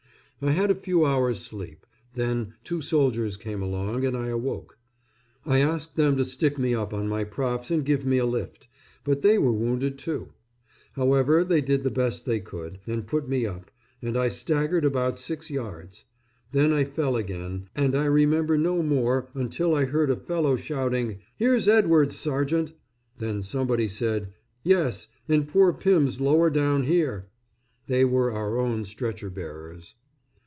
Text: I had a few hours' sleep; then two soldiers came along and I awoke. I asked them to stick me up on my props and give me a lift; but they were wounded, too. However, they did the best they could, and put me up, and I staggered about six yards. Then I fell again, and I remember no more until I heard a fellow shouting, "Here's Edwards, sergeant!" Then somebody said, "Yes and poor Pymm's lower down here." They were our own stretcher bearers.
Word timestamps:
I 0.43 0.53
had 0.53 0.71
a 0.71 0.73
few 0.73 1.05
hours' 1.05 1.37
sleep; 1.39 1.85
then 2.15 2.55
two 2.63 2.81
soldiers 2.81 3.37
came 3.37 3.61
along 3.61 4.03
and 4.05 4.17
I 4.17 4.29
awoke. 4.29 4.75
I 5.45 5.59
asked 5.59 5.97
them 5.97 6.17
to 6.17 6.25
stick 6.25 6.57
me 6.57 6.73
up 6.73 6.95
on 6.95 7.07
my 7.07 7.25
props 7.25 7.69
and 7.69 7.85
give 7.85 8.07
me 8.07 8.17
a 8.17 8.25
lift; 8.25 8.67
but 9.03 9.21
they 9.21 9.37
were 9.37 9.51
wounded, 9.51 9.99
too. 9.99 10.29
However, 10.93 11.43
they 11.43 11.61
did 11.61 11.83
the 11.83 11.91
best 11.91 12.25
they 12.25 12.39
could, 12.39 12.79
and 12.87 13.05
put 13.05 13.29
me 13.29 13.45
up, 13.45 13.69
and 14.01 14.17
I 14.17 14.29
staggered 14.29 14.83
about 14.83 15.19
six 15.19 15.51
yards. 15.51 16.05
Then 16.51 16.73
I 16.73 16.85
fell 16.85 17.15
again, 17.15 17.69
and 17.75 17.95
I 17.95 18.05
remember 18.05 18.57
no 18.57 18.81
more 18.81 19.27
until 19.35 19.75
I 19.75 19.85
heard 19.85 20.09
a 20.09 20.15
fellow 20.15 20.55
shouting, 20.55 21.19
"Here's 21.37 21.67
Edwards, 21.67 22.15
sergeant!" 22.17 22.73
Then 23.19 23.43
somebody 23.43 23.87
said, 23.87 24.33
"Yes 24.63 25.07
and 25.29 25.47
poor 25.47 25.71
Pymm's 25.71 26.19
lower 26.19 26.49
down 26.49 26.85
here." 26.85 27.27
They 27.85 28.03
were 28.03 28.31
our 28.31 28.57
own 28.57 28.85
stretcher 28.85 29.29
bearers. 29.29 29.93